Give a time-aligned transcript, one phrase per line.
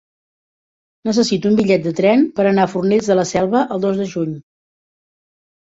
[1.09, 4.09] Necessito un bitllet de tren per anar a Fornells de la Selva el dos de
[4.15, 4.33] juny.